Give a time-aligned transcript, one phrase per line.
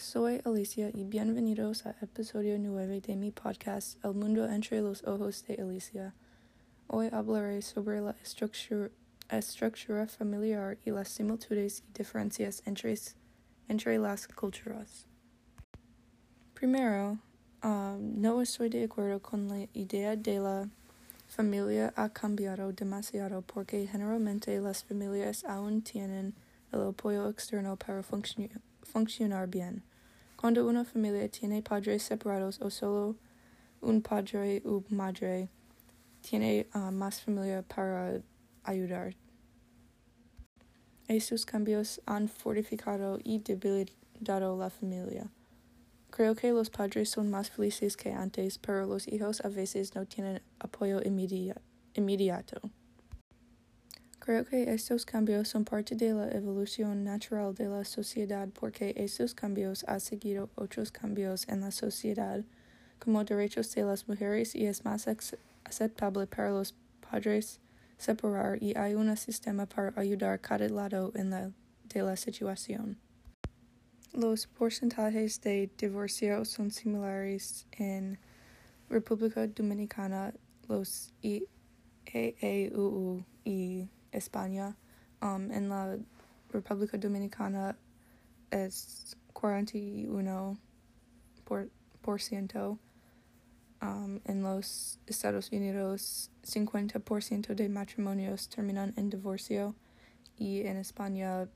[0.00, 5.44] soy Alicia y bienvenidos a episodio 9 de mi podcast El mundo entre los ojos
[5.46, 6.14] de Alicia.
[6.86, 12.98] Hoy hablaré sobre la estructura, familiar y las similitudes y diferencias entre,
[13.68, 15.06] entre las culturas.
[16.54, 17.18] Primero,
[17.62, 20.66] um, no estoy de acuerdo con la idea de la
[21.28, 26.32] familia ha cambiado demasiado porque generalmente las familias aún tienen
[26.72, 29.89] el apoyo externo para funcionar bien.
[30.40, 33.14] Cuando una familia tiene padres separados o solo
[33.82, 35.50] un padre u madre,
[36.22, 38.22] tiene uh, más familia para
[38.62, 39.14] ayudar.
[41.08, 45.30] Estos cambios han fortificado y debilitado la familia.
[46.08, 50.06] Creo que los padres son más felices que antes, pero los hijos a veces no
[50.06, 52.62] tienen apoyo inmediato.
[54.30, 59.34] Creo que estos cambios son parte de la evolución natural de la sociedad porque estos
[59.34, 62.44] cambios han seguido otros cambios en la sociedad,
[63.00, 65.08] como derechos de las mujeres y es más
[65.64, 67.58] aceptable para los padres
[67.98, 71.50] separar y hay un sistema para ayudar cada lado en la,
[71.92, 73.00] de la situación.
[74.12, 78.16] Los porcentajes de divorcio son similares en
[78.88, 80.32] República Dominicana,
[80.68, 81.12] los
[82.04, 84.76] EAUU y España.
[85.22, 85.98] Um, en la
[86.50, 87.76] República Dominicana
[88.50, 90.58] es 41%.
[91.44, 92.78] Por, por ciento.
[93.82, 99.76] Um, en los Estados Unidos, 50% de matrimonios terminan en divorcio
[100.36, 101.48] y en España,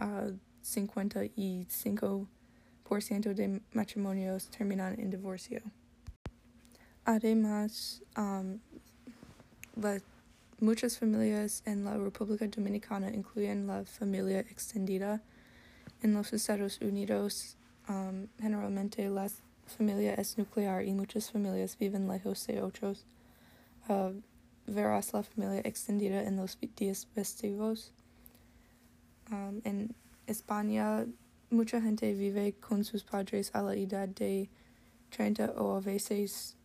[0.00, 5.62] uh, 55% de matrimonios terminan en divorcio.
[7.04, 8.60] Además, um,
[9.74, 10.00] la,
[10.62, 15.20] muchas familias en la República Dominicana incluyen la familia extendida.
[16.02, 17.56] En los Estados Unidos,
[17.88, 19.28] um, generalmente la
[19.66, 23.04] familia es nuclear y muchas familias viven lejos de otros.
[23.88, 24.12] Uh,
[24.66, 27.92] verás la familia extendida en los días festivos.
[29.32, 29.94] Um, en
[30.28, 31.06] España,
[31.50, 34.48] mucha gente vive con sus padres a la edad de
[35.10, 36.56] 30 o a veces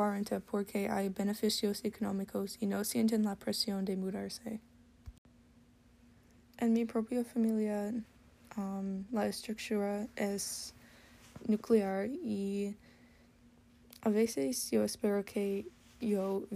[0.00, 4.60] 40 porque hay beneficios económicos y no sienten la presión de mudarse.
[6.58, 7.92] En mi propia familia,
[8.56, 10.74] um, la estructura es
[11.46, 12.74] nuclear y
[14.02, 15.66] a veces yo espero que
[16.00, 16.46] yo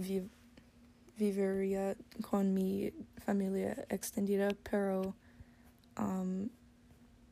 [1.17, 2.91] viviría con mi
[3.25, 5.15] familia extendida, pero
[5.97, 6.49] Um,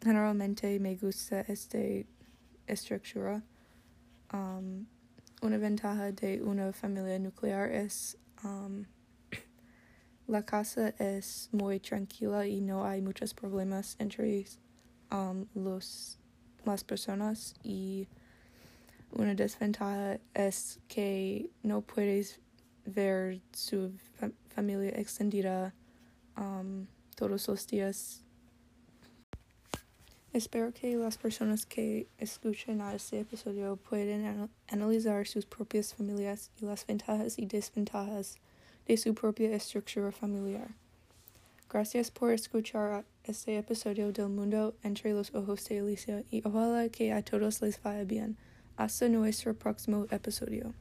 [0.01, 1.79] generalmente me gusta esta
[2.67, 3.41] estructura.
[4.31, 4.85] Um,
[5.43, 8.85] una ventaja de una familia nuclear es um,
[10.25, 14.45] la casa es muy tranquila y no hay muchos problemas entre
[15.11, 16.17] um, los,
[16.63, 17.55] las personas.
[17.61, 18.07] Y
[19.11, 22.39] una desventaja es que no puedes
[22.85, 25.73] ver su fa familia extendida
[26.37, 28.22] um, todos los días
[30.33, 36.87] Espero que las personas que escuchen este episodio puedan analizar sus propias familias y las
[36.87, 38.39] ventajas y desventajas
[38.87, 40.69] de su propia estructura familiar.
[41.69, 47.13] Gracias por escuchar este episodio del mundo entre los ojos de Alicia y ojalá que
[47.13, 48.35] a todos les vaya bien.
[48.75, 50.73] Hasta nuestro próximo episodio.